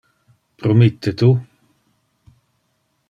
Promitte 0.61 1.13
tu? 1.21 1.29